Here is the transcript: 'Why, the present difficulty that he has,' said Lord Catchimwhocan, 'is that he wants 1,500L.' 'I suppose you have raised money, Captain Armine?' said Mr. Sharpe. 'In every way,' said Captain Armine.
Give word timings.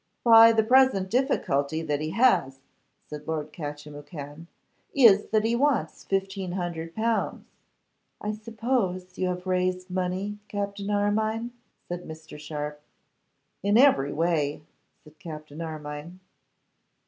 'Why, 0.23 0.51
the 0.51 0.63
present 0.63 1.11
difficulty 1.11 1.83
that 1.83 2.01
he 2.01 2.09
has,' 2.09 2.59
said 3.05 3.27
Lord 3.27 3.53
Catchimwhocan, 3.53 4.47
'is 4.95 5.27
that 5.27 5.43
he 5.43 5.55
wants 5.55 6.07
1,500L.' 6.09 7.43
'I 8.19 8.31
suppose 8.33 9.15
you 9.19 9.27
have 9.27 9.45
raised 9.45 9.91
money, 9.91 10.39
Captain 10.47 10.89
Armine?' 10.89 11.51
said 11.87 12.05
Mr. 12.05 12.39
Sharpe. 12.39 12.81
'In 13.61 13.77
every 13.77 14.11
way,' 14.11 14.63
said 15.03 15.19
Captain 15.19 15.61
Armine. 15.61 16.19